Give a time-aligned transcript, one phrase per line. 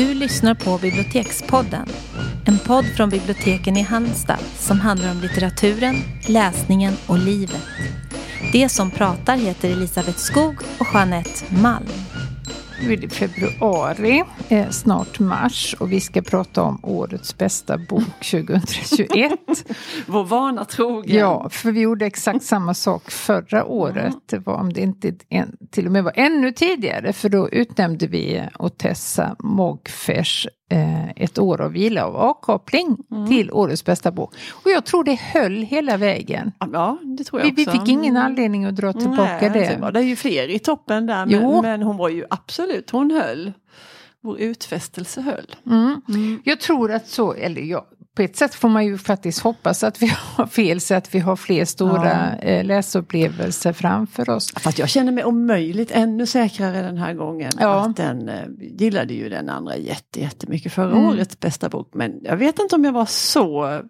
[0.00, 1.86] Du lyssnar på Bibliotekspodden.
[2.46, 7.66] En podd från biblioteken i Halmstad som handlar om litteraturen, läsningen och livet.
[8.52, 12.09] Det som pratar heter Elisabeth Skog och Jeanette Malm.
[12.82, 18.02] Nu är det februari, eh, snart mars och vi ska prata om årets bästa bok
[18.30, 19.32] 2021.
[20.06, 21.18] Vår vana trogen.
[21.18, 24.14] Ja, för vi gjorde exakt samma sak förra året.
[24.26, 28.06] Det var om det inte en, till och med var ännu tidigare, för då utnämnde
[28.06, 30.46] vi Otessa Mogfers
[31.16, 33.26] Ett år av vila och avkoppling Mm.
[33.28, 34.34] till årets bästa bok.
[34.64, 36.52] Och jag tror det höll hela vägen.
[36.72, 37.78] Ja, det tror jag Vi, vi också.
[37.80, 38.22] fick ingen Mm.
[38.26, 39.78] anledning att dra tillbaka Nej, det.
[39.80, 41.26] var det är ju fler i toppen där.
[41.26, 43.52] Men, men hon var ju absolut, hon höll.
[44.20, 45.46] Vår utfästelse höll.
[45.66, 46.40] Mm.
[46.44, 47.86] Jag tror att så, eller ja,
[48.16, 51.18] på ett sätt får man ju faktiskt hoppas att vi har fel så att vi
[51.18, 54.52] har fler stora eh, läsupplevelser framför oss.
[54.56, 57.52] Fast jag känner mig om möjligt ännu säkrare den här gången.
[57.58, 57.86] Ja.
[57.86, 61.06] Att den eh, gillade ju den andra jätte, jättemycket förra Mm.
[61.06, 61.90] årets bästa bok.
[61.94, 63.80] Men jag vet inte om jag var så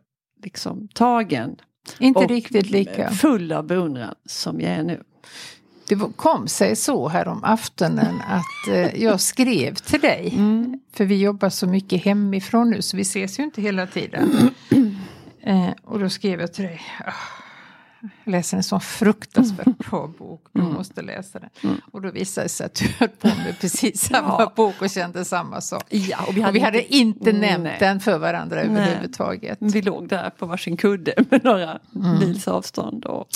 [0.45, 1.57] liksom tagen.
[1.99, 3.11] Inte riktigt lika.
[3.11, 5.03] Full av beundran som jag är nu.
[5.91, 10.39] Det kom sig så här om aftonen att eh, jag skrev till dig.
[10.93, 14.51] För vi jobbar så mycket hemifrån nu så vi ses ju inte hela tiden.
[15.43, 16.81] Eh, och då skrev jag till dig.
[17.07, 17.13] "Ah,
[18.25, 20.47] Jag läser en sån fruktansvärt bra bok.
[20.53, 21.81] Du måste läsa den.
[21.93, 24.53] Och då visade det sig att du höll på med precis samma Ja.
[24.57, 25.83] bok och kände samma sak.
[25.89, 27.77] Ja, och Och vi hade inte nämnt Nej.
[27.81, 28.67] den för varandra Nej.
[28.67, 29.59] överhuvudtaget.
[29.61, 31.79] Vi låg där på varsin kudde med några
[32.21, 33.29] mils avstånd och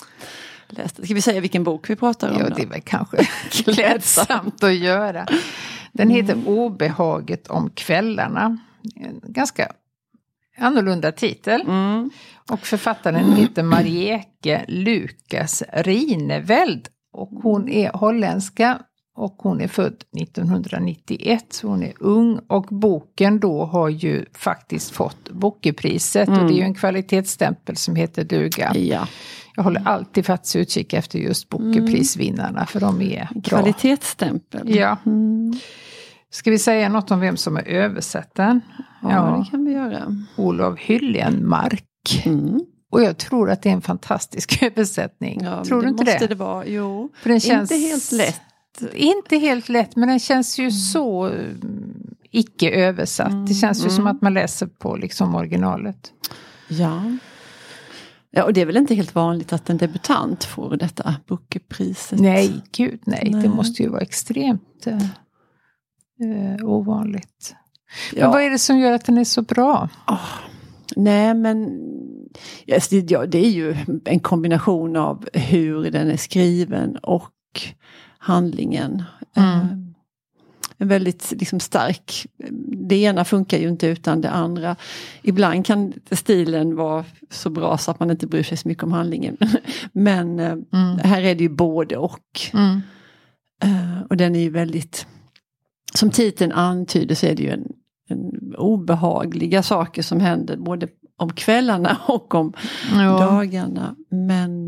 [0.68, 1.04] läste.
[1.04, 2.38] Ska vi säga vilken bok vi pratar om?
[2.38, 3.16] Ja, det är väl kanske
[3.50, 5.26] klädsamt att göra.
[5.92, 8.58] Den heter Obehaget om kvällarna.
[8.96, 9.72] En ganska
[10.58, 11.60] annorlunda titel.
[11.60, 12.10] Mm.
[12.50, 16.88] Och författaren heter Marieke Lukas Rineveld.
[17.12, 18.78] Och hon är holländska
[19.16, 21.44] och hon är född 1991.
[21.50, 26.28] Så hon är ung och boken då har ju faktiskt fått Bokrepriset.
[26.28, 28.72] Och det är ju en kvalitetsstämpel som heter duga.
[28.74, 29.08] Ja,
[29.56, 33.40] Jag håller alltid faktiskt utkik efter just Bokeprisvinnarna för de är bra.
[33.42, 34.76] kvalitetsstämpel.
[34.76, 34.96] Ja.
[35.06, 35.52] Mm.
[36.30, 38.60] Ska vi säga något om vem som har översatt den?
[39.02, 40.16] Ja, det kan vi göra.
[40.36, 42.22] Olof Hyllenmark.
[42.26, 42.60] Mm.
[42.90, 45.40] Och jag tror att det är en fantastisk översättning.
[45.44, 46.26] Ja, tror du det inte måste det?
[46.26, 46.66] det vara.
[46.66, 48.40] Jo, För den känns inte helt lätt.
[48.94, 53.46] Inte helt lätt, men den känns ju så mm, icke översatt.
[53.46, 56.12] det känns ju som att man läser på liksom originalet.
[56.68, 57.02] Ja.
[58.30, 62.20] ja, och det är väl inte helt vanligt att en debutant får detta Bookerpriset.
[62.20, 63.28] Nej, gud nej.
[63.32, 63.42] Nej.
[63.42, 67.54] Det måste ju vara extremt eh, eh, ovanligt.
[68.12, 68.30] Men Ja.
[68.32, 69.88] vad är det som gör att den är så bra?
[70.96, 71.68] Nej men
[72.66, 77.30] yes, det, ja, det är ju en kombination av hur den är skriven och
[78.24, 79.02] handlingen.
[79.36, 79.48] Mm.
[79.50, 79.66] Eh,
[80.78, 82.26] en väldigt liksom, stark,
[82.88, 84.76] det ena funkar ju inte utan det andra.
[85.22, 88.92] Ibland kan stilen vara så bra så att man inte bryr sig så mycket om
[88.92, 89.36] handlingen.
[89.92, 90.98] Men eh, Mm.
[90.98, 92.40] här är det ju både och.
[92.52, 92.80] Mm.
[93.62, 95.06] Eh, och den är ju väldigt,
[95.94, 97.72] som titeln antyder så är det ju en,
[98.08, 102.52] en obehagliga saker som händer både om kvällarna och om
[102.92, 103.18] Ja.
[103.18, 103.96] dagarna.
[104.10, 104.66] Men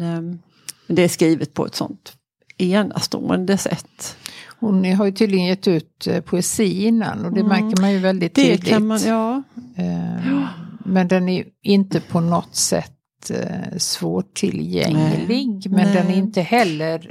[0.87, 2.16] det är skrivet på ett sånt
[2.59, 4.17] enastående sätt.
[4.61, 7.49] Hon har ju tydligen gett ut eh, poesi innan och det Mm.
[7.49, 8.69] märker man ju väldigt Det tydligt.
[8.69, 9.43] kan man, ja.
[9.77, 10.47] Eh,
[10.84, 15.28] Men den är inte på något sätt eh, svårtillgänglig.
[15.28, 15.61] Nej.
[15.71, 16.19] Men den är Nej.
[16.19, 17.11] inte heller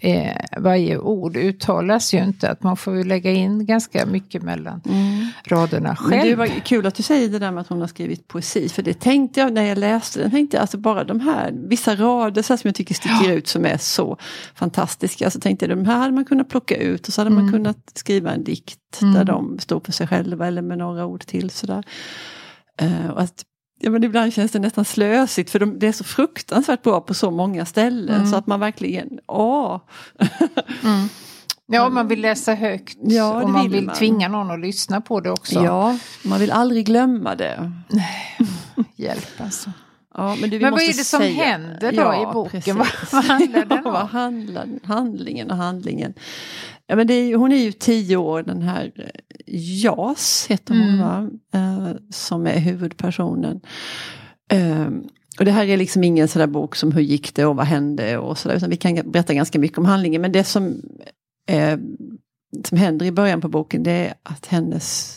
[0.00, 2.50] eh, varje ord uttalas ju inte.
[2.50, 4.80] Att man får ju lägga in ganska mycket mellan
[5.44, 6.38] raderna Men det själv.
[6.38, 8.68] var kul att du säger det där med att hon har skrivit poesi.
[8.68, 10.30] För det tänkte jag när jag läste den.
[10.30, 13.64] Tänkte jag, alltså bara de här, vissa rader så som jag tycker sticker ut som
[13.64, 14.16] är så
[14.54, 15.30] fantastiska.
[15.30, 17.92] Så tänkte jag de här hade man kunnat plocka ut och så hade man kunnat
[17.94, 21.50] skriva en dikt där de står för sig själva eller med några ord till.
[21.50, 21.84] Sådär.
[22.80, 23.44] Eh, och att,
[23.80, 27.14] ja, men ibland känns det nästan slösigt för de, det är så fruktansvärt bra på
[27.14, 28.26] så många ställen.
[28.28, 29.80] Så att man verkligen, åh!
[31.66, 33.94] Ja, man vill läsa högt Ja, och man vill vill man.
[33.94, 35.64] tvinga någon att lyssna på det också.
[35.64, 37.72] Ja, man vill aldrig glömma det.
[38.96, 39.72] Hjälp alltså.
[40.14, 42.76] Ja, men du, Men vad är det som säga- händer då i boken?
[42.78, 43.92] Vad- vad handlar den om?
[43.94, 46.14] Ja, handlar handlingen och handlingen?
[46.86, 49.10] Ja, men är, hon är ju tio år den här eh,
[49.82, 50.98] Jas heter hon Mm.
[51.00, 51.30] va?
[51.54, 53.60] Eh, som är huvudpersonen.
[54.52, 54.86] Eh,
[55.38, 57.66] och det här är liksom ingen sån där bok som hur gick det och vad
[57.66, 58.56] hände och sådär.
[58.56, 60.22] Utan vi kan berätta ganska mycket om handlingen.
[60.22, 60.82] Men det som,
[61.48, 61.78] eh,
[62.64, 65.16] som händer i början på boken det är att hennes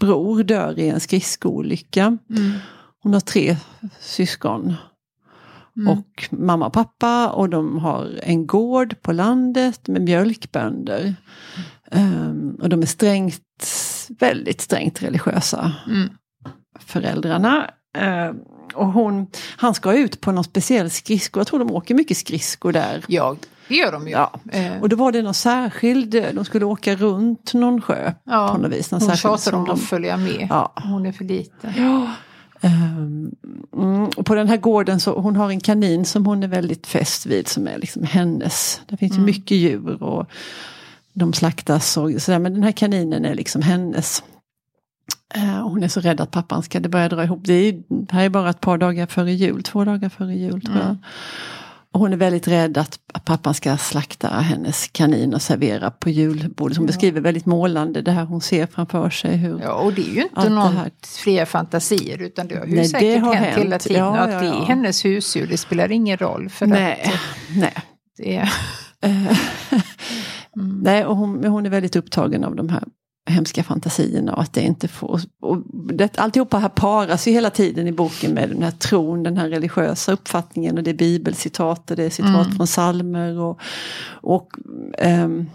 [0.00, 2.18] bror dör i en skridskoolycka.
[3.02, 3.56] Hon har tre
[4.00, 4.74] syskon.
[5.88, 11.14] Och mamma och pappa och de har en gård på landet med mjölkbönder.
[11.90, 13.42] Um, och de är strängt,
[14.18, 16.08] väldigt strängt religiösa Mm.
[16.80, 17.70] föräldrarna.
[18.02, 18.34] Uh,
[18.74, 19.26] och hon,
[19.56, 23.04] han ska ut på någon speciell skridsko, jag tror de åker mycket skridskor där.
[23.08, 23.36] Ja,
[23.68, 24.12] det gör de ju.
[24.12, 24.32] Ja.
[24.52, 28.48] Eh, Och då var det någon särskild, de skulle åka runt någon sjö ja.
[28.54, 28.90] på något vis.
[28.90, 30.46] Någon Hon tjatar om de- att följa med.
[30.50, 30.72] Ja.
[30.76, 31.72] Hon är för liten.
[31.76, 32.10] Ja.
[32.64, 33.30] Ehm,
[33.76, 36.86] mm, och på den här gården så hon har en kanin som hon är väldigt
[36.86, 38.80] fäst vid som är liksom hennes.
[38.88, 39.26] Det finns ju Mm.
[39.26, 40.26] mycket djur och
[41.12, 44.22] de slaktas och sådär men den här kaninen är liksom hennes.
[45.34, 47.40] Eh, och hon är så rädd att pappan ska det börja dra ihop.
[47.44, 50.34] Det, är, ju- det här är bara ett par dagar före jul, två dagar före
[50.34, 50.84] jul tror jag.
[50.84, 50.98] Mm.
[51.94, 56.76] Hon är väldigt rädd att, att pappan ska slakta hennes kanin och servera på julbordet.
[56.76, 56.86] Hon Ja.
[56.86, 59.36] beskriver väldigt målande det här hon ser framför sig.
[59.36, 60.90] Hur, Ja, och det är ju inte det någon här.
[61.02, 63.64] fria fantasier utan det har ju Nej, det säkert har hänt, hänt.
[63.64, 63.98] hela tiden.
[64.04, 66.48] Ja, att ja, det är hennes husdjur, det spelar ingen roll.
[66.48, 67.74] För nej, att nej.
[68.18, 68.48] det.
[69.08, 69.38] Eh,
[70.56, 70.78] Mm.
[70.82, 72.82] Nej, och hon, hon är väldigt upptagen av de här
[73.26, 75.20] hemska fantasierna och att det inte får...
[75.40, 75.58] Och
[75.94, 79.48] det, alltihopa här paras ju hela tiden i boken med den här tron, den här
[79.48, 82.56] religiösa uppfattningen och det är bibelcitat och det är citat Mm.
[82.56, 83.60] från salmer och,
[84.10, 84.48] och
[84.98, 85.46] ehm,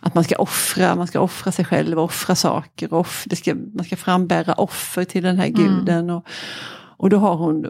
[0.00, 3.84] att man ska offra, man ska offra sig själv, offra saker, off, det ska, man
[3.84, 5.56] ska frambära offer till den här Mm.
[5.56, 6.10] guden.
[6.10, 6.26] Och,
[6.98, 7.66] och då har hon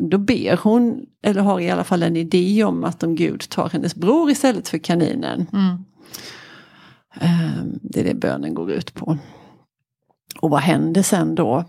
[0.00, 3.68] då ber hon, eller har i alla fall en idé om att om Gud tar
[3.68, 5.46] hennes bror istället för kaninen.
[5.52, 5.84] Mm.
[7.14, 9.18] Ehm, Det är det bönen går ut på.
[10.40, 11.64] Och vad händer sen då?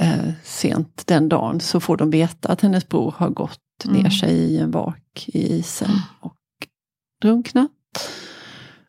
[0.00, 4.10] Eh, sent den dagen så får de veta att hennes bror har gått ner Mm.
[4.10, 5.90] sig i en vak i isen
[6.20, 6.36] och
[7.22, 7.70] drunknat.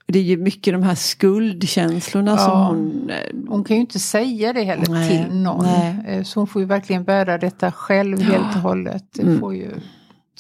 [0.07, 2.68] Det är ju mycket de här skuldkänslorna som Ja.
[2.68, 3.10] hon...
[3.10, 3.18] eh,
[3.48, 5.66] Hon kan ju inte säga det heller Nej, till någon.
[5.66, 5.96] nej.
[6.07, 8.25] Eh, Så hon får ju verkligen bära detta själv Ja.
[8.25, 9.04] helt och hållet.
[9.16, 9.39] Det Mm.
[9.39, 9.72] får ju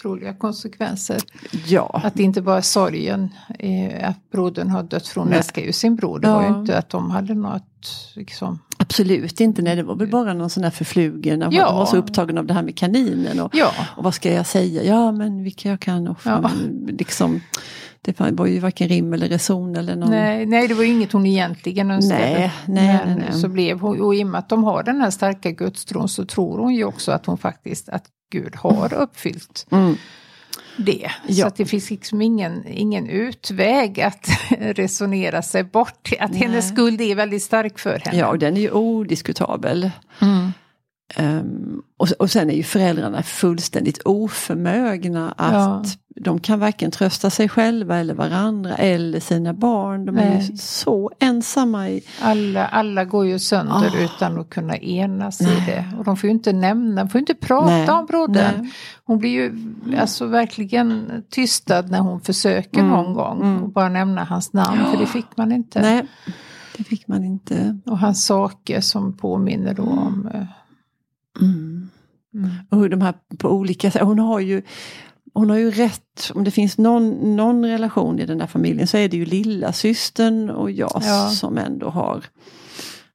[0.05, 1.17] otroliga konsekvenser.
[1.67, 3.29] Ja, Att det inte bara är sorgen
[3.59, 5.37] eh, att brodern har dött för hon Nej.
[5.37, 6.19] älskar ju sin bror.
[6.19, 6.59] Det var ju Ja.
[6.59, 8.59] inte att de hade något liksom.
[8.77, 9.61] absolut inte.
[9.61, 11.41] Nej, det var väl bara någon sån här förflugen.
[11.41, 11.49] Ja.
[11.51, 11.69] Ja.
[11.69, 13.39] Hon var så upptagen av det här med kaninen.
[13.39, 14.83] Och, Ja, Och vad ska jag säga?
[14.83, 16.39] Ja men vilka jag kan offra.
[16.43, 16.49] Ja.
[16.87, 17.41] Liksom,
[18.05, 20.09] det var ju varken rim eller reson eller någon...
[20.11, 22.19] nej, nej det var ju inget hon egentligen önskade.
[22.21, 23.39] Nej, nej, Men nej, nej.
[23.41, 26.25] så blev hon, och i och med att de har den här starka gudstron så
[26.25, 29.95] tror hon ju också att hon faktiskt, att Gud har uppfyllt Mm.
[30.77, 31.11] det.
[31.27, 31.41] Ja.
[31.41, 34.27] Så att det finns liksom ingen, ingen utväg att
[34.59, 36.09] resonera sig bort.
[36.19, 36.39] Att Nej.
[36.39, 38.17] hennes skuld är väldigt stark för henne.
[38.17, 39.91] Ja och den är ju odiskutabel.
[40.21, 40.53] Mm.
[41.15, 45.83] Ehm, och, och sen är ju föräldrarna fullständigt oförmögna att Ja.
[46.23, 50.05] de kan varken trösta sig själva eller varandra eller sina barn.
[50.05, 50.57] De är ju Nej.
[50.57, 52.01] så ensamma i...
[52.21, 54.03] Alla, alla går ju sönder Ah.
[54.03, 55.63] utan att kunna enas i Nej.
[55.67, 55.97] det.
[55.97, 58.53] Och de får ju inte nämna, de får ju inte prata Nej, om brodern.
[58.61, 58.71] nej.
[59.05, 59.53] Hon blir ju
[59.99, 63.41] alltså verkligen tystad när hon försöker Mm, någon gång.
[63.41, 63.63] mm.
[63.63, 65.81] Och bara nämna hans namn, för det fick man inte.
[65.81, 66.07] Nej,
[66.77, 67.79] det fick man inte.
[67.85, 70.29] Och hans saker som påminner då om...
[71.41, 71.89] Mm.
[72.33, 72.49] Mm.
[72.69, 74.61] Och hur de här på olika sätt, hon har ju
[75.33, 78.97] hon har ju rätt, om det finns någon, någon relation i den där familjen så
[78.97, 81.29] är det ju lilla systern och jag Ja.
[81.29, 82.23] som ändå har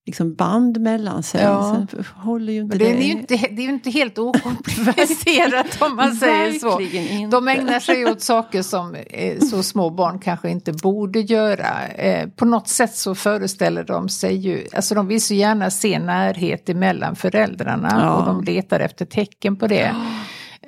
[0.08, 1.43] liksom band mellan sig.
[1.43, 1.87] Ja.
[1.90, 5.82] Sen håller ju inte Men det, är ju inte, det är ju inte helt okomplicerat
[5.82, 6.81] om man säger så.
[6.81, 7.36] Inte.
[7.36, 11.86] De ägnar sig åt saker som eh, så små barn kanske inte borde göra.
[11.88, 15.98] Eh, på något sätt så föreställer de sig ju, alltså de vill så gärna se
[15.98, 18.15] närhet emellan föräldrarna Ja.
[18.15, 19.94] och de letar efter tecken på det.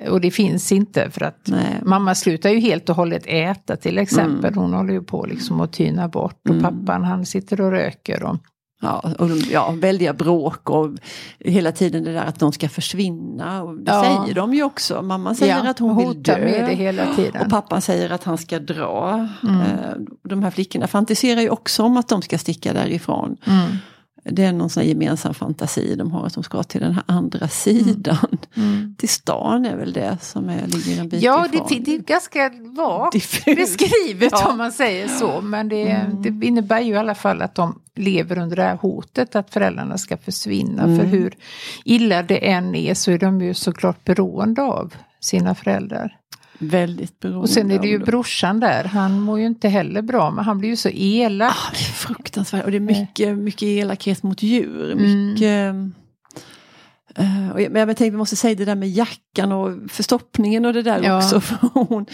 [0.09, 1.79] Och det finns inte för att Nej.
[1.81, 4.53] mamma slutar ju helt och hållet äta till exempel.
[4.53, 4.59] Mm.
[4.63, 6.63] Hon håller ju på liksom att tyna bort och Mm.
[6.63, 8.23] pappan han sitter och röker.
[8.23, 8.37] Och,
[8.81, 10.89] Ja, och de, ja, väldiga bråk och
[11.39, 13.63] hela tiden det där att de ska försvinna.
[13.63, 14.03] Och det Ja.
[14.23, 15.01] säger de ju också.
[15.01, 16.37] Mamman säger Ja, att hon vill dö.
[16.37, 17.41] med det hela tiden.
[17.41, 19.27] Och pappan säger att han ska dra.
[19.43, 19.61] Mm.
[19.61, 19.65] Eh,
[20.23, 23.37] De här flickorna fantiserar ju också om att de ska sticka därifrån.
[23.47, 23.67] Mm.
[24.23, 27.47] Det är någon sån gemensam fantasi de har att de ska till den här andra
[27.47, 28.37] sidan.
[28.55, 28.95] Mm.
[28.97, 31.65] Till stan är väl det som är, ligger en bit Ja, ifrån.
[31.69, 34.51] det, det är ganska vagt beskrivet Ja.
[34.51, 35.41] om man säger så.
[35.41, 36.21] Men det, Mm.
[36.39, 39.97] det innebär ju i alla fall att de lever under det här hotet att föräldrarna
[39.97, 40.83] ska försvinna.
[40.83, 40.97] Mm.
[40.99, 41.33] För hur
[41.85, 46.17] illa det än är så är de ju såklart beroende av sina föräldrar.
[46.63, 50.31] Väldigt beroende Och sen är det ju brorsan där, han mår ju inte heller bra
[50.31, 51.51] men han blir ju så elak.
[51.51, 54.91] Ah, det är fruktansvärt och det är mycket, mycket elakhet mot djur.
[54.91, 55.29] Mm.
[55.31, 55.75] Mycket,
[57.15, 60.65] eh, och jag, men jag tänkte vi måste säga det där med jackan och förstoppningen
[60.65, 61.17] och det där Ja.
[61.17, 61.41] också.
[61.41, 62.05] För hon,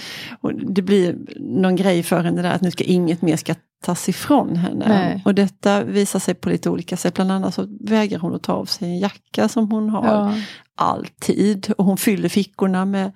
[0.41, 4.09] hon, det blir någon grej för henne där att nu ska inget mer ska tas
[4.09, 4.85] ifrån henne.
[4.87, 5.21] Nej.
[5.25, 7.13] Och detta visar sig på lite olika sätt.
[7.13, 10.33] Bland annat så vägrar hon att ta av sig en jacka som hon har Ja.
[10.75, 11.73] alltid.
[11.77, 13.11] Och hon fyller fickorna med,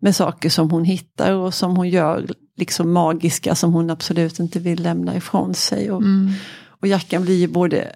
[0.00, 2.26] med saker som hon hittar och som hon gör
[2.56, 5.90] liksom magiska som hon absolut inte vill lämna ifrån sig.
[5.90, 6.32] Och, Mm.
[6.68, 7.92] och jackan blir ju både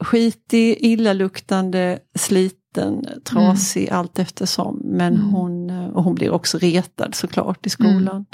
[0.00, 4.80] skitig, illaluktande, sliten, trasig allt eftersom.
[4.84, 5.28] Men Mm.
[5.28, 8.24] hon, eh, och hon blir också retad såklart i skolan.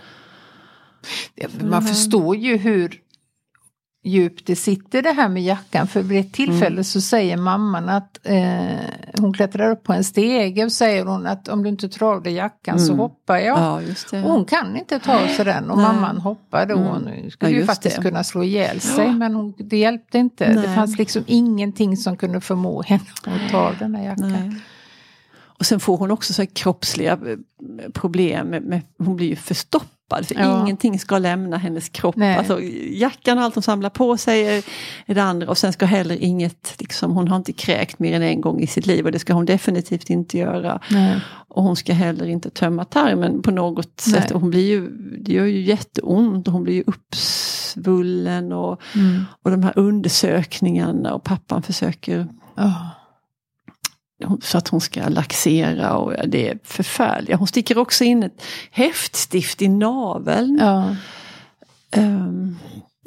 [1.71, 3.01] Man förstår ju hur
[4.09, 5.87] djupt det sitter det här med jackan.
[5.87, 6.85] För vid ett tillfälle Mm.
[6.85, 8.77] så säger mamman att eh,
[9.21, 12.23] hon klättrar upp på en stege och säger hon att om du inte tar av
[12.23, 12.99] dig jackan så Mm.
[12.99, 13.59] hoppar jag.
[13.59, 14.23] Ja, det.
[14.23, 15.87] Och hon kan inte ta av sig den och Nej.
[15.87, 16.93] mamman hoppade och Mm.
[16.93, 18.03] hon skulle Ja, ju faktiskt det.
[18.03, 20.49] kunna slå ihjäl sig men hon, det hjälpte inte.
[20.49, 20.75] Det Nej.
[20.75, 24.33] fanns liksom ingenting som kunde förmå henne att ta av den här jackan.
[24.33, 24.55] Nej.
[25.61, 28.47] Och sen får hon också så kroppsliga eh, problem.
[28.47, 29.89] Med, med, hon blir ju förstoppad.
[30.09, 30.63] För Ja.
[30.63, 32.17] ingenting ska lämna hennes kropp.
[32.17, 32.37] Nej.
[32.37, 32.61] Alltså,
[32.91, 34.47] jackan och allt hon samlar på sig
[35.07, 35.49] är, det andra.
[35.49, 38.67] Och sen ska heller inget, liksom, hon har inte kräkt mer än en gång i
[38.67, 39.05] sitt liv.
[39.07, 40.81] Och det ska hon definitivt inte göra.
[40.91, 41.21] Nej.
[41.49, 44.21] Och hon ska heller inte tömma tarmen på något Nej.
[44.21, 44.31] sätt.
[44.31, 44.89] Och hon blir ju,
[45.25, 48.53] det gör ju jätteont och hon blir ju uppsvullen.
[48.53, 49.25] Och, Mm.
[49.43, 52.91] och de här undersökningarna och pappan försöker Ja.
[54.43, 57.39] Så att hon ska laxera och det är förfärligt.
[57.39, 60.59] Hon sticker också in ett häftstift i naveln.
[60.61, 60.97] Ja.
[61.91, 62.57] ehm,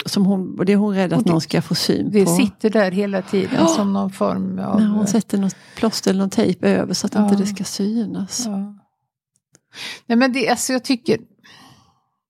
[0.06, 2.32] som hon, och det är hon rädd att det- någon ska få syn Det på.
[2.36, 3.68] sitter där hela tiden Ja.
[3.68, 4.80] som någon form av...
[4.80, 7.24] När hon sätter något plåster eller någon tejp över så att Ja.
[7.24, 8.44] inte det ska synas.
[8.46, 8.58] Ja.
[10.06, 11.18] Nej men det, alltså jag tycker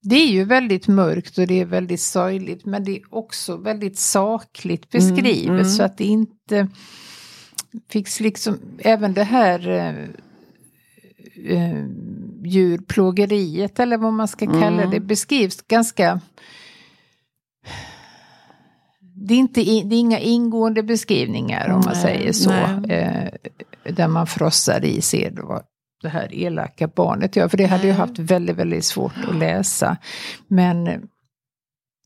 [0.04, 4.00] det är ju väldigt mörkt och det är väldigt sorgligt men det är också väldigt
[4.00, 5.70] sakligt beskrivet Mm, mm.
[5.70, 6.68] så att det inte
[7.90, 9.96] fick liksom, även det här eh,
[11.58, 11.86] eh,
[12.44, 14.90] djurplågeriet eller vad man ska kalla Mm.
[14.90, 16.20] det beskrivs ganska
[19.00, 22.52] det är, inte, det är inga ingående beskrivningar om man Nej, säger så.
[22.94, 23.30] Eh,
[23.84, 25.64] där man frossar i då vad
[26.02, 27.48] det här elaka barnet gör.
[27.48, 28.08] För det hade jag Nej.
[28.08, 29.98] haft väldigt, väldigt svårt att läsa.
[30.48, 31.10] Men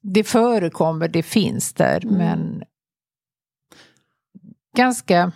[0.01, 2.05] det förekommer, det finns där.
[2.05, 2.17] Mm.
[2.17, 2.63] Men
[4.75, 5.31] ganska...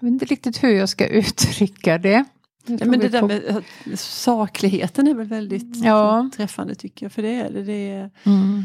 [0.00, 2.24] Jag vet inte riktigt hur jag ska uttrycka det.
[2.66, 6.30] Tror men det där med sakligheten är väl väldigt Ja.
[6.36, 7.12] träffande tycker jag.
[7.12, 7.62] För det är det.
[7.62, 8.64] Det är Mm.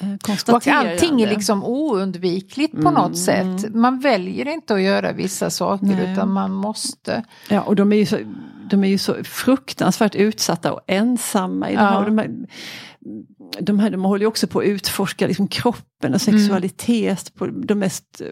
[0.00, 2.94] eh, Och allting är liksom oundvikligt på Mm.
[2.94, 3.74] något sätt.
[3.74, 6.12] Man väljer inte att göra vissa saker Nej.
[6.12, 7.24] utan man måste.
[7.48, 8.18] Ja, och de är ju så,
[8.70, 11.80] de är ju så fruktansvärt utsatta och ensamma i Ja.
[11.80, 11.98] här.
[11.98, 12.30] Och de, här
[13.60, 16.40] de, här de håller ju också på att utforska liksom kroppen och Mm.
[16.40, 18.22] sexualitet på de mest...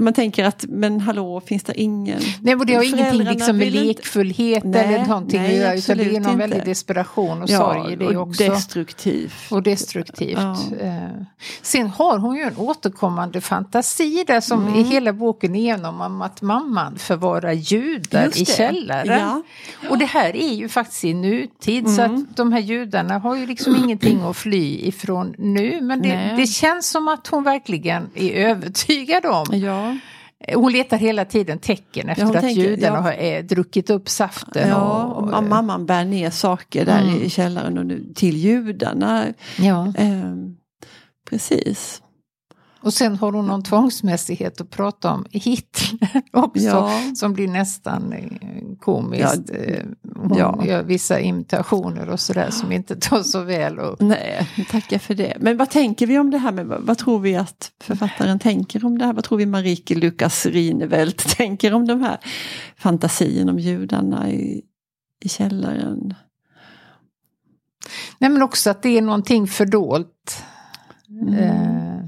[0.00, 2.20] Man tänker att, men hallå, finns det ingen...
[2.40, 5.96] Nej, och det har ingenting liksom med lekfullhet Nej, eller någonting nej, att göra utan
[5.98, 6.36] det är någon inte.
[6.36, 8.44] väldig desperation och sorg i det och också.
[8.44, 9.32] destruktiv.
[9.50, 10.38] och destruktivt.
[10.40, 10.56] Ja.
[10.80, 11.22] Eh,
[11.62, 14.74] Sen har hon ju en återkommande fantasi där som Mm.
[14.74, 19.18] i hela boken igenom om att mamman förvarar judar i källaren.
[19.20, 19.42] Ja.
[19.90, 22.16] Och det här är ju faktiskt i nutid så Mm.
[22.30, 25.80] att de här judarna har ju liksom ingenting att fly ifrån nu.
[25.80, 29.46] Men det, det känns som att hon verkligen är övertygad om.
[29.52, 29.89] Ja,
[30.54, 33.02] Hon letar hela tiden tecken efter hon att tänker, judarna ja.
[33.02, 34.68] har eh, druckit upp saften.
[34.68, 37.22] ja och, och, mamman bär ner saker där Mm.
[37.22, 39.26] i källaren och nu, till judarna.
[39.58, 39.92] ja.
[39.96, 40.56] Ehm,
[41.30, 42.02] precis.
[42.80, 46.62] och sen har hon någon tvångsmässighet att prata om Hitler också.
[46.64, 46.90] Ja.
[47.16, 49.50] Som blir nästan eh, komiskt.
[49.50, 49.84] Eh,
[50.20, 50.64] Hon ja.
[50.66, 54.00] gör vissa imitationer och sådär som inte tar så väl upp.
[54.00, 55.36] Nej, tackar för det.
[55.40, 58.98] Men vad tänker vi om det här med, vad, tror vi att författaren tänker om
[58.98, 59.12] det här?
[59.12, 62.18] Vad tror vi Marike Lukas Rinevelt tänker om de här
[62.76, 64.62] fantasien om judarna i,
[65.20, 66.14] i källaren?
[68.18, 70.44] Nej men också att det är någonting fördolt.
[71.08, 71.34] Mm.
[71.34, 71.99] Eh,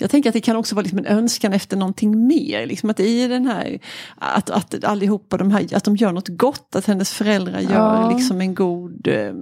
[0.00, 2.66] Jag tänker att det kan också vara liksom en önskan efter någonting mer.
[2.66, 3.78] Liksom att i den här,
[4.16, 8.10] att, att allihopa de här, att de gör något gott, att hennes föräldrar gör Ja.
[8.16, 9.32] liksom en god eh,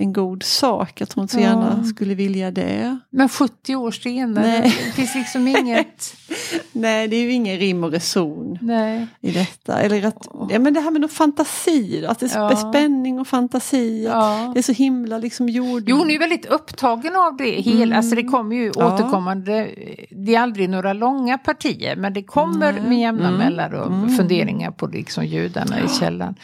[0.00, 1.42] en god sak, att hon så Ja.
[1.42, 2.98] gärna skulle vilja det.
[3.10, 4.62] men 70 år senare, Nej.
[4.86, 6.14] det finns liksom inget...
[6.72, 8.58] Nej, det är ju ingen rim och reson.
[8.60, 9.06] Nej.
[9.20, 9.80] i detta.
[9.80, 12.56] Eller att, ja, men det här med någon fantasi, att det är Ja.
[12.56, 14.04] spänning och fantasi.
[14.04, 14.50] Ja.
[14.54, 15.82] Det är så himla liksom jord...
[15.86, 17.50] Jo, hon är ju väldigt upptagen av det.
[17.60, 17.96] Hela, Mm.
[17.98, 18.94] Alltså det kommer ju Ja.
[18.94, 19.68] återkommande,
[20.10, 22.82] det är aldrig några långa partier, men det kommer Nej.
[22.88, 23.38] med jämna Mm.
[23.38, 24.16] mellanrum Mm.
[24.16, 26.34] funderingar på liksom judarna i källan.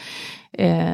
[0.51, 0.89] Eh,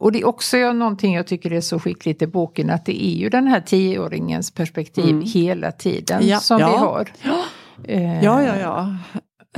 [0.00, 3.14] och det är också någonting jag tycker är så skickligt i boken, att det är
[3.14, 5.22] ju den här tioåringens perspektiv Mm.
[5.26, 6.38] hela tiden Ja.
[6.40, 6.70] som Ja.
[6.70, 7.12] vi har.
[7.22, 7.44] Ja,
[7.84, 8.56] Eh, ja, ja.
[8.60, 8.96] ja.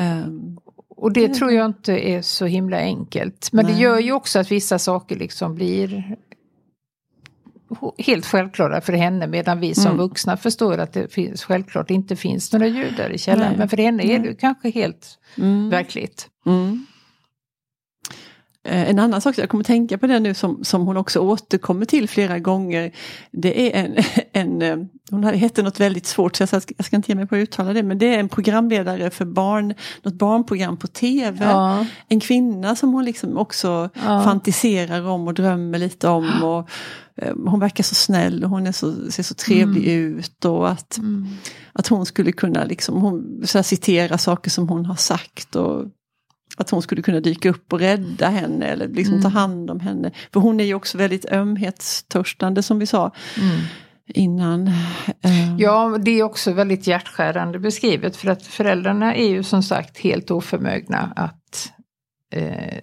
[0.03, 0.59] Ehm,
[0.97, 3.49] Och det tror jag inte är så himla enkelt.
[3.53, 3.83] Men det Nej.
[3.83, 6.17] gör ju också att vissa saker liksom blir
[7.99, 9.97] helt självklara för henne medan vi som Mm.
[9.99, 13.55] vuxna förstår att det finns, självklart inte finns några judar i källaren.
[13.59, 16.29] Men för henne är det kanske helt mm, verkligt.
[16.47, 16.87] mm.
[18.65, 21.85] Eh, en annan sak, jag kommer tänka på det nu som, som hon också återkommer
[21.85, 22.93] till flera gånger.
[23.31, 23.97] Det är en,
[24.33, 27.27] en eh, hon hette något väldigt svårt så jag ska, jag ska inte ge mig
[27.27, 31.45] på att uttala det, men det är en programledare för barn, något barnprogram på tv.
[31.45, 31.87] Ja.
[32.09, 34.23] En kvinna som hon liksom också ja.
[34.25, 36.43] fantiserar om och drömmer lite om.
[36.43, 36.69] Och,
[37.17, 40.19] eh, hon verkar så snäll och hon är så, ser så trevlig mm.
[40.19, 40.45] ut.
[40.45, 41.29] och att, mm.
[41.73, 45.57] att hon skulle kunna liksom, hon, så citera saker som hon har sagt.
[45.57, 45.87] och
[46.61, 49.23] att hon skulle kunna dyka upp och rädda henne eller liksom mm.
[49.23, 50.11] ta hand om henne.
[50.33, 53.61] För hon är ju också väldigt ömhetstörstande som vi sa mm.
[54.07, 54.67] innan.
[55.23, 55.57] Eh.
[55.59, 60.31] Ja, det är också väldigt hjärtskärande beskrivet för att föräldrarna är ju som sagt helt
[60.31, 61.73] oförmögna att
[62.35, 62.79] eh,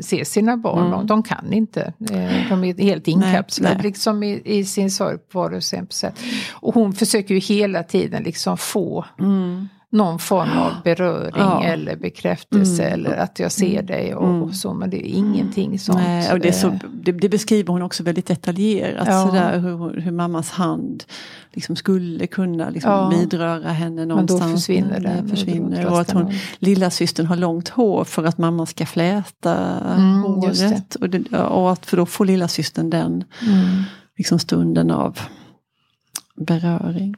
[0.00, 0.92] se sina barn.
[0.92, 1.06] Mm.
[1.06, 1.92] De kan inte.
[2.10, 6.20] Eh, de är helt inkapslade liksom i, i, sin sorg på var och sätt.
[6.50, 11.64] Och hon försöker ju hela tiden liksom få mm någon form av beröring ja.
[11.64, 12.94] eller bekräftelse mm.
[12.94, 13.86] eller att jag ser mm.
[13.86, 14.52] dig och, mm.
[14.52, 15.98] så men det är ingenting sånt.
[15.98, 19.26] Nej, och det, så, det, det, beskriver hon också väldigt detaljerat ja.
[19.26, 21.04] sådär hur, hur mammas hand
[21.52, 23.08] liksom skulle kunna liksom ja.
[23.08, 24.40] vidröra henne någonstans.
[24.40, 25.28] Men då försvinner den.
[25.28, 25.86] Försvinner.
[25.86, 29.54] Och, och att hon, lilla systern har långt hår för att mamma ska fläta
[29.96, 30.94] mm, håret.
[30.94, 33.82] Och, det, och att för då får lilla systern den mm.
[34.16, 35.18] liksom stunden av
[36.36, 37.14] beröring.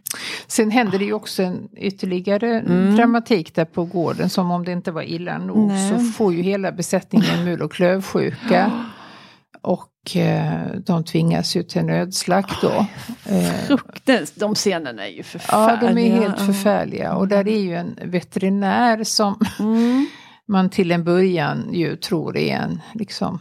[0.46, 2.96] Sen händer det ju också en ytterligare mm.
[2.96, 5.90] dramatik där på gården som om det inte var illa nog Nej.
[5.90, 8.86] så får ju hela besättningen mul och klövsjuka.
[9.62, 12.86] Och eh, de tvingas ju till nödslakt då.
[13.32, 15.78] Eh, de scenerna är ju förfärliga.
[15.82, 17.14] Ja, de är helt förfärliga.
[17.14, 20.06] Och där är ju en veterinär som mm.
[20.48, 23.40] man till en början ju tror är en, liksom,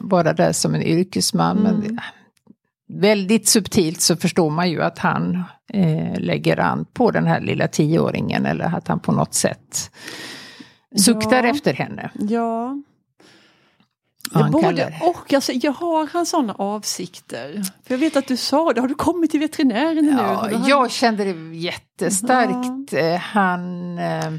[0.00, 1.58] bara där som en yrkesman.
[1.58, 1.80] Mm.
[1.80, 1.98] Men
[2.92, 7.68] väldigt subtilt så förstår man ju att han eh, lägger an på den här lilla
[7.68, 9.90] tioåringen eller att han på något sätt
[10.98, 11.50] suktar ja.
[11.50, 12.10] efter henne.
[12.14, 12.82] Ja.
[14.34, 17.62] Ja, både och, alltså, jag har han sådana avsikter?
[17.86, 20.12] För jag vet att du sa det, har du kommit till veterinären nu?
[20.12, 22.92] Ja, jag kände det jättestarkt.
[22.92, 23.16] Ja.
[23.16, 23.98] Han...
[23.98, 24.32] Eh,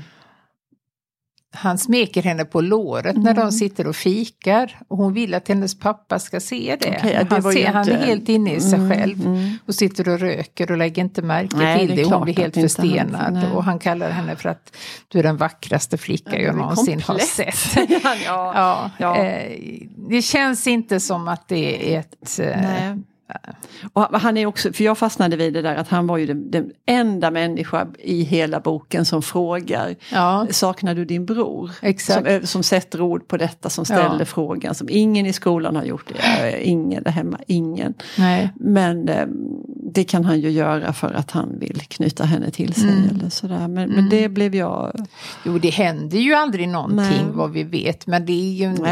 [1.55, 3.23] han smeker henne på låret mm.
[3.23, 3.51] när de mm.
[3.51, 4.79] sitter och fikar.
[4.87, 6.89] Och hon vill att hennes pappa ska se det.
[6.89, 9.25] Okay, det han, ser, han är helt inne i sig mm, själv.
[9.25, 9.51] Mm.
[9.65, 12.03] Och sitter och röker och lägger inte märke Nej, till det.
[12.03, 12.15] det.
[12.15, 13.35] Hon blir helt förstenad.
[13.35, 14.75] Han, och han kallar henne för att
[15.07, 17.37] du är den vackraste flicka jag någonsin komplett.
[17.37, 17.89] har sett.
[18.03, 19.17] ja, ja, ja.
[19.17, 19.59] Eh,
[20.09, 22.39] det känns inte som att det är ett...
[22.39, 22.95] Eh,
[23.93, 26.51] och han är också, för jag fastnade vid det där att han var ju den,
[26.51, 30.47] den enda människa i hela boken som frågar ja.
[30.51, 31.71] Saknar du din bror?
[31.99, 34.25] Som, som sätter ord på detta, som ställer ja.
[34.25, 34.75] frågan.
[34.75, 36.63] Som ingen i skolan har gjort det.
[36.63, 37.93] Ingen där hemma, ingen.
[38.17, 38.49] Nej.
[38.55, 39.27] Men eh,
[39.93, 42.89] det kan han ju göra för att han vill knyta henne till sig.
[42.89, 43.09] Mm.
[43.09, 43.67] Eller sådär.
[43.67, 43.95] Men, mm.
[43.95, 45.07] men det blev jag...
[45.45, 47.33] Jo det händer ju aldrig någonting Nej.
[47.33, 48.07] vad vi vet.
[48.07, 48.83] Men det är ju en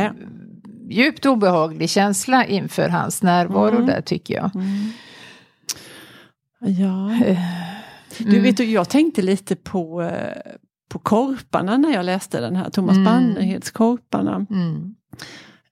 [0.91, 3.86] djupt obehaglig känsla inför hans närvaro mm.
[3.86, 4.56] där tycker jag.
[4.56, 4.91] Mm.
[6.60, 7.25] Ja.
[7.25, 7.39] Eh,
[8.17, 10.51] du vet, jag tänkte lite på, eh,
[10.89, 13.06] på Korparna när jag läste den här, Thomas mm.
[13.06, 14.45] Bannerheds Korparna.
[14.49, 14.95] Mm.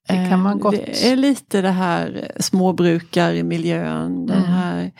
[0.08, 0.74] Det kan man eh, gott.
[0.74, 4.50] Det är lite det här småbrukarmiljön, den mm.
[4.50, 4.92] här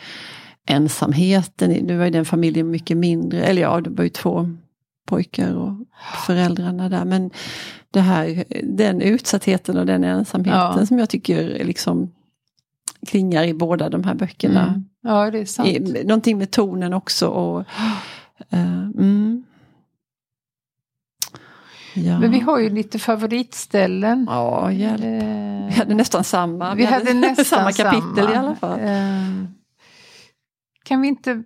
[0.67, 1.69] ensamheten.
[1.69, 4.49] Nu var ju den familjen mycket mindre, eller ja, det var ju två
[5.07, 5.73] pojkar och
[6.25, 7.05] föräldrarna där.
[7.05, 7.31] Men
[7.91, 10.85] det här, den utsattheten och den ensamheten ja.
[10.85, 12.11] som jag tycker liksom
[13.07, 14.67] klingar i båda de här böckerna.
[14.67, 14.85] Mm.
[15.01, 15.69] Ja, det är sant.
[15.69, 17.27] I, någonting med tonen också.
[17.27, 17.59] Och,
[18.53, 19.43] uh, mm.
[21.93, 22.19] Ja.
[22.19, 24.25] Men vi har ju lite favoritställen.
[24.29, 25.03] Ja, hjälp.
[25.03, 26.75] Eh, vi hade nästan samma.
[26.75, 28.33] Vi, vi hade, hade nästan samma kapitel samma.
[28.33, 28.79] i alla fall.
[28.79, 29.45] Eh,
[30.83, 31.43] kan vi inte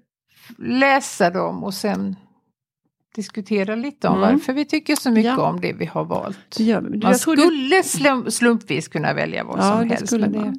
[0.57, 2.15] läsa dem och sen
[3.15, 4.31] diskutera lite om mm.
[4.31, 5.49] varför vi tycker så mycket ja.
[5.49, 6.59] om det vi har valt.
[6.59, 8.31] Ja, man skulle du...
[8.31, 10.11] slumpvis kunna välja vad ja, som helst.
[10.11, 10.53] Men det...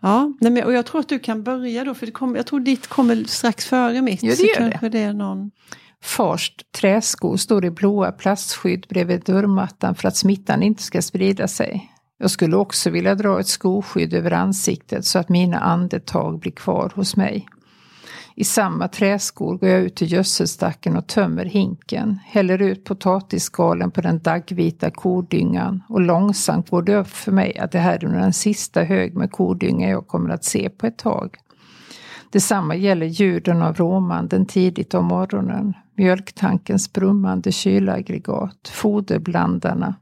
[0.00, 2.60] Ja, nej, men, och jag tror att du kan börja då, för kom, jag tror
[2.60, 4.22] ditt kommer strax före mitt.
[4.22, 4.88] Ja, det gör det.
[4.88, 5.50] det är någon...
[6.02, 11.92] Farst träsko står i blåa plastskydd bredvid dörrmattan för att smittan inte ska sprida sig.
[12.18, 16.92] Jag skulle också vilja dra ett skoskydd över ansiktet så att mina andetag blir kvar
[16.94, 17.48] hos mig.
[18.38, 24.00] I samma träskor går jag ut till gödselstacken och tömmer hinken, häller ut potatisskalen på
[24.00, 28.32] den daggvita kodyngan och långsamt går det upp för mig att det här är den
[28.32, 31.36] sista hög med kodynga jag kommer att se på ett tag.
[32.30, 39.94] Detsamma gäller ljuden av råmanden tidigt om morgonen, mjölktankens brummande kylaggregat, foderblandarna,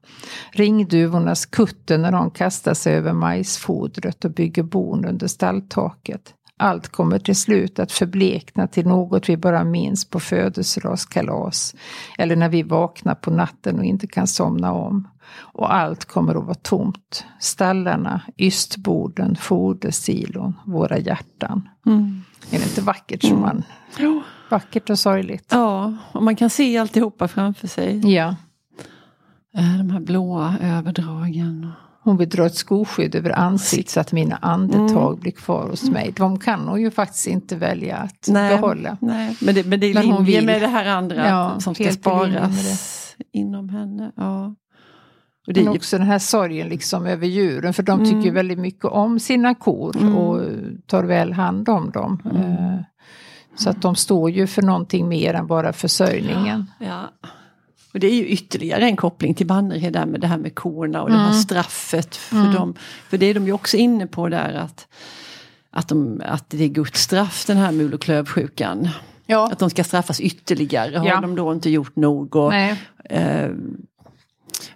[0.53, 7.19] ringduvornas kutter när de kastar sig över majsfodret och bygger bon under stalltaket, allt kommer
[7.19, 11.75] till slut att förblekna till något vi bara minns på födelsedagskalas
[12.19, 15.09] eller när vi vaknar på natten och inte kan somna om.
[15.37, 17.25] Och allt kommer att vara tomt.
[17.41, 21.69] Stallarna, ystborden, fodersilon, våra hjärtan.
[21.87, 22.23] Mm.
[22.51, 23.63] Är det inte vackert som man...
[23.99, 24.23] Jo.
[24.51, 25.49] Vackert och sorgligt.
[25.51, 28.15] Ja, och man kan se alltihopa framför sig.
[28.15, 28.37] Ja.
[29.57, 31.73] Eh, De här blåa överdragen.
[32.05, 36.13] Hon vill dra ett skoskydd över ansiktet så att mina andetag blir kvar hos mig.
[36.17, 38.97] De kan hon ju faktiskt inte välja att behålla.
[39.01, 40.47] Nej, men det, men det är Men hon linje vill.
[40.47, 44.13] med det här andra Ja, som ska sparas inom henne.
[44.17, 44.55] Ja.
[45.47, 47.75] Och det är Men ju, också den här sorgen liksom över djuren.
[47.75, 50.17] För de tycker ju väldigt mycket om sina kor Mm.
[50.17, 50.43] och
[50.87, 52.23] tar väl hand om dem.
[52.35, 52.85] Eh,
[53.57, 56.71] Så att de står ju för någonting mer än bara försörjningen.
[56.81, 57.03] ja.
[57.95, 61.03] Och det är ju ytterligare en koppling till Bannerhed där med det här med korna
[61.03, 61.27] och det Mm.
[61.27, 62.75] här straffet för dem.
[63.09, 64.87] För det är de ju också inne på där att,
[65.71, 68.89] att, de, att det är Guds straff den här mul och klövsjukan.
[69.27, 69.49] Ja.
[69.53, 70.99] Att de ska straffas ytterligare.
[70.99, 71.21] Har Ja.
[71.21, 72.37] de då inte gjort nog?
[72.37, 73.51] Och, eh,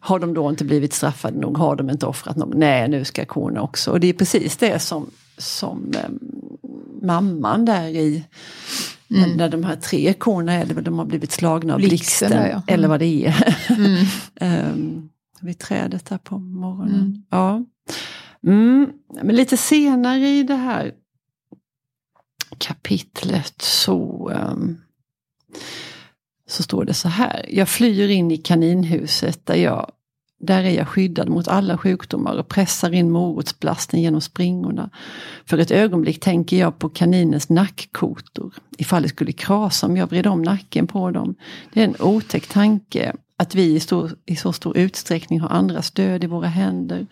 [0.01, 1.59] har de då inte blivit straffade nog?
[1.59, 2.55] Har de inte offrat nog?
[2.55, 3.91] Nej, nu ska korna också.
[3.91, 6.11] Och det är precis det som, som eh,
[7.03, 8.25] mamman där i
[9.11, 9.31] Mm.
[9.31, 12.33] när de här tre korna är det väl de har blivit slagna av Blixten, blixten.
[12.51, 12.53] ja.
[12.53, 12.63] Mm.
[12.67, 13.57] Eller vad det är.
[14.41, 15.09] Ehm,
[15.41, 16.95] vid trädet där på morgonen.
[17.01, 17.23] Mm.
[17.31, 17.65] Ja.
[18.47, 18.91] Mm.
[19.23, 20.93] Men lite senare i det här
[22.59, 24.77] kapitlet så, ehm,
[26.49, 27.47] så står det så här.
[27.49, 29.91] Jag flyr in i kaninhuset där jag
[30.41, 34.91] där är jag skyddad mot alla sjukdomar och pressar in morotsblasten genom springorna.
[35.47, 38.55] För ett ögonblick tänker jag på kaninens nackkotor.
[38.79, 41.35] Ifall det skulle krasa om jag vred om nacken på dem.
[41.73, 45.83] Det är en otäck tanke att vi i, stor, i så stor utsträckning har andra
[45.83, 47.07] stöd i våra händer.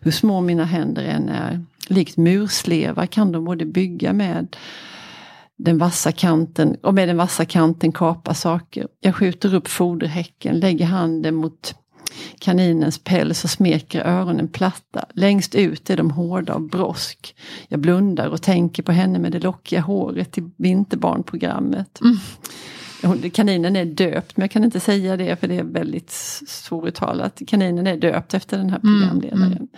[0.00, 1.64] Hur små mina händer än är.
[1.88, 4.56] Likt murslevar kan de både bygga med
[5.58, 8.88] den vassa kanten och med den vassa kanten kapa saker.
[9.00, 11.74] Jag skjuter upp foderhäcken, lägger handen mot
[12.42, 15.04] kaninens päls och smeker öronen platta.
[15.14, 17.36] Längst ut är de hårda av brosk.
[17.68, 22.00] Jag blundar och tänker på henne med det lockiga håret i Vinterbarnprogrammet.
[22.00, 22.16] Mm
[23.32, 26.10] kaninen är döpt, men jag kan inte säga det för det är väldigt
[26.46, 27.42] svåruttalat.
[27.46, 29.68] Kaninen är döpt efter den här programledaren.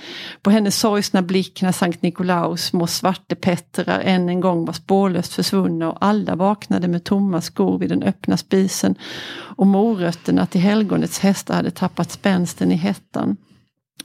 [0.43, 5.93] På hennes sorgsna blick när Sankt Nikolaus små svartepettrar än en gång var spårlöst försvunna
[5.93, 8.95] och alla vaknade med tomma skor vid den öppna spisen.
[9.35, 13.37] Och morötterna till helgonets hästar hade tappat spänsten i hettan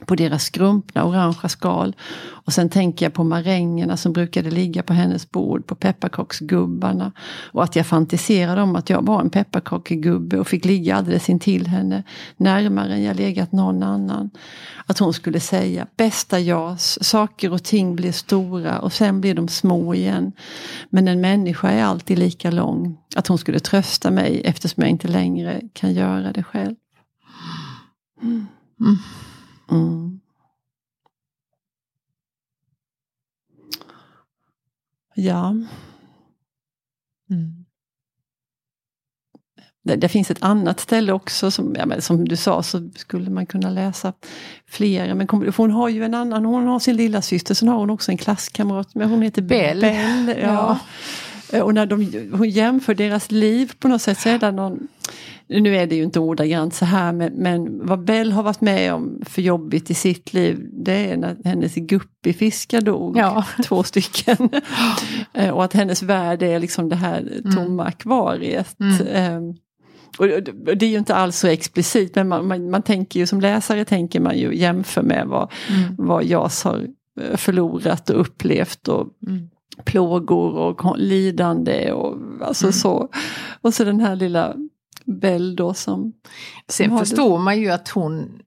[0.06, 1.96] på deras skrumpna orangea skal.
[2.22, 7.12] Och sen tänker jag på marängerna som brukade ligga på hennes bord, på pepparkaksgubbarna.
[7.52, 11.66] Och att jag fantiserade om att jag var en pepparkakegubbe och fick ligga alldeles intill
[11.66, 12.02] henne,
[12.36, 14.30] närmare än jag legat någon annan.
[14.86, 19.48] Att hon skulle säga, bästa Jas, saker och ting blir stora och sen blir de
[19.48, 20.32] små igen.
[20.90, 22.98] Men en människa är alltid lika lång.
[23.16, 26.74] Att hon skulle trösta mig eftersom jag inte längre kan göra det själv.
[28.22, 28.46] Mm.
[28.80, 28.98] mm.
[35.14, 35.54] Ja.
[39.82, 43.46] Det, det finns ett annat ställe också som, ja, som du sa så skulle man
[43.46, 44.12] kunna läsa
[44.66, 45.14] flera.
[45.14, 47.90] Men kom, hon har ju en annan, hon har sin lilla syster sen har hon
[47.90, 48.94] också en klasskamrat.
[48.94, 49.80] Men hon heter Bell.
[49.80, 50.78] Bell ja.
[51.52, 54.88] Och när de, hon jämför deras liv på något sätt så är det någon
[55.58, 58.94] nu är det ju inte ordagrant så här men, men vad Bell har varit med
[58.94, 63.16] om för jobbigt i sitt liv det är när hennes guppyfiskar dog.
[63.16, 63.44] Ja.
[63.64, 64.36] Två stycken.
[65.34, 68.76] Eh, och att hennes värld är liksom det här tomma akvariet.
[69.12, 69.40] Eh,
[70.18, 73.20] och det och det är ju inte alls så explicit men man, man, man tänker
[73.20, 75.52] ju som läsare tänker man ju jämför med vad,
[75.98, 76.86] vad Jas har
[77.20, 78.88] eh, förlorat och upplevt.
[78.88, 79.06] Och,
[79.84, 83.08] plågor och lidande och alltså så.
[83.60, 84.54] Och så den här lilla
[85.04, 86.12] Bell då som...
[86.68, 88.38] Sen det- förstår man ju att hon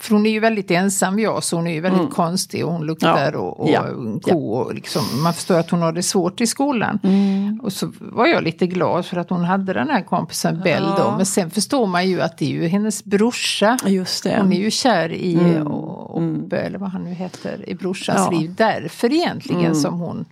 [0.00, 2.12] för hon är ju väldigt ensam, ja, så hon är ju väldigt Mm.
[2.12, 3.38] konstig och hon luktar Ja.
[3.38, 3.86] och, och Ja.
[4.22, 4.52] ko.
[4.52, 6.98] Och liksom, man förstår att hon har det svårt i skolan.
[7.02, 7.60] Mm.
[7.62, 11.14] Och så var jag lite glad för att hon hade den här kompisen Bell då.
[11.16, 13.78] Men sen förstår man ju att det är ju hennes brorsa.
[13.86, 14.38] Just det.
[14.40, 15.66] Hon är ju kär i Mm.
[15.66, 16.48] och, Mm.
[16.52, 18.38] eller vad han nu heter, i brorsans Ja.
[18.38, 18.54] liv.
[18.58, 19.74] Därför egentligen Mm.
[19.74, 20.24] som hon,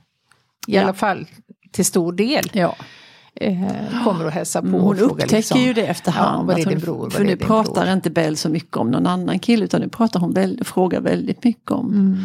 [0.68, 0.82] i Ja.
[0.82, 1.26] alla fall
[1.72, 2.76] till stor del, Ja.
[3.40, 4.68] eh, kommer och hälsa på.
[4.68, 6.50] Hon upptäcker liksom, ju det efterhand.
[6.50, 7.10] Ja, hon, bror?
[7.10, 7.92] För nu pratar bror?
[7.92, 11.44] inte Bell så mycket om någon annan kille utan nu pratar hon väldigt, frågar väldigt
[11.44, 12.18] mycket om, Mm.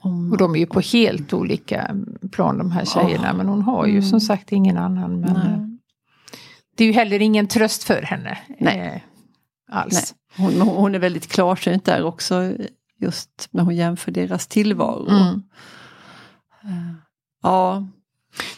[0.00, 1.90] om Och de är ju på helt olika
[2.32, 3.32] plan de här tjejerna.
[3.32, 5.20] Men hon har ju som sagt ingen annan.
[5.20, 5.52] Men Nej.
[5.52, 5.58] eh,
[6.76, 8.38] det är ju heller ingen tröst för henne.
[8.60, 8.78] Nej.
[8.78, 9.00] Eh,
[9.76, 10.14] alls.
[10.38, 10.46] Nej.
[10.50, 12.52] Hon, hon- hon är väldigt klarsynt där också
[13.00, 15.08] just när hon jämför deras tillvaro.
[15.08, 15.42] Mm.
[17.42, 17.86] Ja,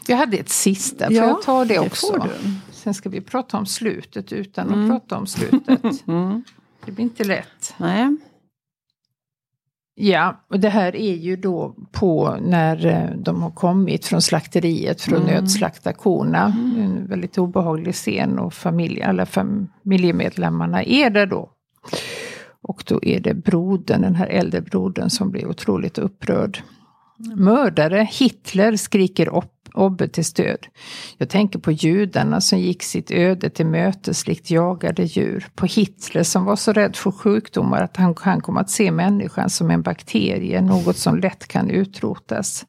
[0.07, 2.12] Jag hade ett sista, får Ja, jag ta det det också?
[2.12, 2.51] du.
[2.73, 4.85] Sen ska vi prata om slutet utan Mm.
[4.85, 5.85] att prata om slutet.
[6.09, 6.42] mm.
[6.85, 7.75] Det blir inte lätt.
[7.77, 8.16] Nej.
[9.97, 15.01] Ja, och det här är ju då på när eh, de har kommit från slakteriet
[15.03, 15.35] för att Mm.
[15.35, 16.44] nödslakta korna.
[16.79, 21.51] En väldigt obehaglig scen och familj, alla familjemedlemmarna är där då.
[22.62, 26.62] Och då är det brodern, den här äldre brodern som blir otroligt upprörd.
[27.18, 30.66] Mördare, Hitler skriker upp Obbe till stöd.
[31.18, 35.46] Jag tänker på judarna som gick sitt öde till mötes likt jagade djur.
[35.55, 39.50] På Hitler som var så rädd för sjukdomar att han, han kom att se människan
[39.50, 42.66] som en bakterie, något som lätt kan utrotas.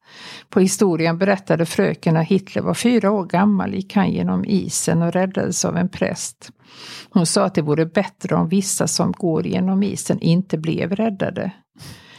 [0.50, 5.14] På historien berättade fröken när Hitler var fyra år gammal gick han genom isen och
[5.14, 6.50] räddades av en präst.
[7.10, 11.52] Hon sa att det vore bättre om vissa som går genom isen inte blev räddade.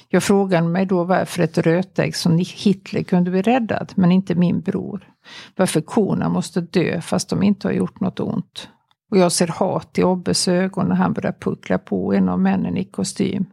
[0.09, 4.61] Jag frågade mig då varför ett rötägg som Hitler kunde bli räddad, men inte min
[4.61, 5.09] bror.
[5.57, 8.69] Varför korna måste dö fast de inte har gjort något ont.
[9.11, 12.77] Och jag ser hat i Obbes ögon när han börjar puckla på en av männen
[12.77, 13.47] i kostym.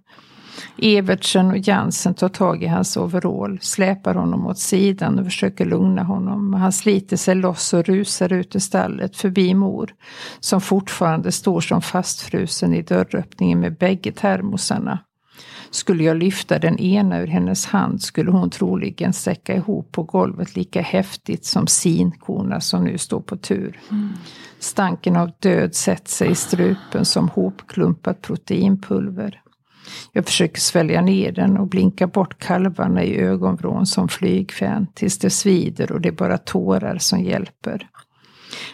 [0.78, 6.04] Evertsen och Jansen tar tag i hans overall, släpar honom åt sidan och försöker lugna
[6.04, 6.54] honom.
[6.54, 9.94] Han sliter sig loss och rusar ut ur stallet förbi mor,
[10.40, 15.00] som fortfarande står som fastfrusen i dörröppningen med bägge termosarna.
[15.74, 20.56] Skulle jag lyfta den ena ur hennes hand skulle hon troligen säcka ihop på golvet
[20.56, 23.80] lika häftigt som sinkorna som nu står på tur.
[24.60, 29.42] Stanken av död sätter sig i strupen som hopklumpat proteinpulver.
[30.12, 35.30] Jag försöker svälja ner den och blinka bort kalvarna i ögonvrån som flygfän tills det
[35.30, 37.88] svider och det är bara tårar som hjälper.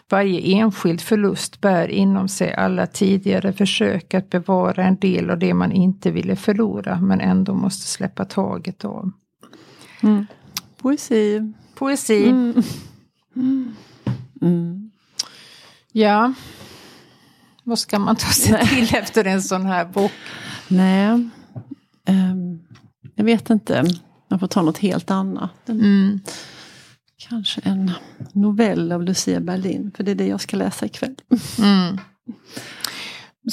[0.09, 5.53] Varje enskild förlust bär inom sig alla tidigare försök att bevara en del av det
[5.53, 9.11] man inte ville förlora men ändå måste släppa taget av.
[10.03, 10.27] Mm.
[10.77, 11.53] Poesi.
[11.75, 12.29] Poesi.
[12.29, 12.63] Mm.
[14.41, 14.91] Mm.
[15.91, 16.33] Ja.
[17.63, 20.11] Vad ska man ta sig till efter en sån här bok?
[20.67, 21.29] Nej,
[22.09, 22.59] Ehm,
[23.15, 23.83] jag vet inte.
[24.27, 25.69] Man får ta något helt annat.
[25.69, 26.19] Mm.
[27.29, 27.91] Kanske en
[28.33, 29.91] novell av Lucia Berlin.
[29.95, 31.15] För det är det jag ska läsa ikväll.
[31.59, 31.97] Mm.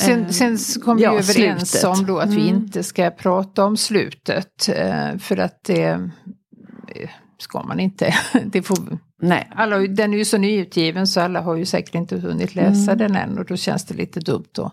[0.00, 1.84] Sen, Eh, sen kom ja, vi överens slutet.
[1.98, 2.56] om då att vi Mm.
[2.56, 4.68] inte ska prata om slutet.
[4.68, 8.14] eh, För att det eh, ska man inte.
[8.46, 9.50] Det får, Nej.
[9.54, 12.98] alla, den är ju så nyutgiven så alla har ju säkert inte hunnit läsa Mm.
[12.98, 14.70] den än och då känns det lite dumt då.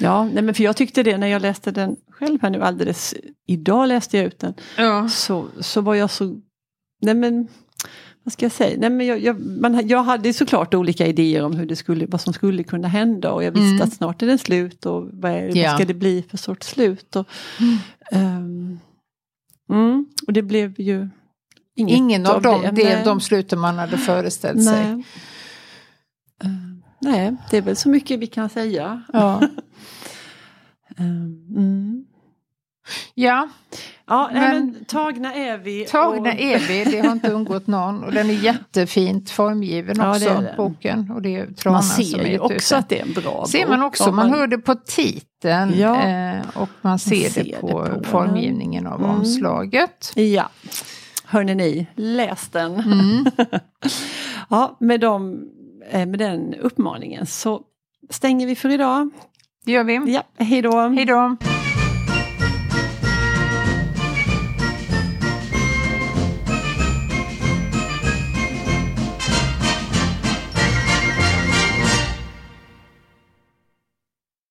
[0.00, 3.14] Ja, nej, men för jag tyckte det när jag läste den själv här nu alldeles.
[3.46, 4.54] Idag läste jag ut den.
[4.76, 5.08] Ja.
[5.08, 6.40] Så, så var jag så...
[7.02, 7.48] Nej men...
[8.28, 8.76] Vad ska jag säga?
[8.80, 12.20] Nej, men jag, jag, man, jag hade såklart olika idéer om hur det skulle, vad
[12.20, 13.82] som skulle kunna hända och jag visste Mm.
[13.82, 15.68] att snart är den slut och vad, är, Ja.
[15.70, 17.16] vad ska det bli för sorts slut.
[17.16, 17.26] Och,
[18.12, 21.08] mm, och det blev ju
[21.76, 22.70] inget Ingen av dem, det.
[22.70, 23.02] det, Nej.
[23.04, 24.94] de sluten man hade föreställt sig.
[24.94, 25.04] Nej.
[26.44, 29.02] Ehm, nej, det är väl så mycket vi kan säga.
[29.12, 29.40] Ja.
[30.96, 32.04] Ehm, mm.
[33.14, 33.48] Ja,
[34.10, 35.84] Ja, nej, Men- men, tagna är vi.
[35.84, 38.04] Tagna och- är vi, det har inte undgått någon.
[38.04, 41.10] Och den är jättefint formgiven Ja, också, det boken.
[41.14, 43.68] Och det är Trana Man ser ju också att det är en bra ser bok.
[43.68, 46.02] man också, om man hör det på titeln Ja.
[46.08, 48.04] eh, och man ser, ser det det på, på den.
[48.04, 49.10] formgivningen av Mm.
[49.10, 50.12] omslaget.
[50.14, 50.48] Ja,
[51.24, 52.74] hörni ni, läs den.
[52.74, 53.26] Mm.
[54.50, 55.40] ja, med, dem,
[55.90, 57.60] eh, med den uppmaningen så
[58.10, 59.10] stänger vi för idag.
[59.64, 60.12] Det gör vi.
[60.12, 60.80] Ja, hej då.
[60.88, 61.36] Hej då!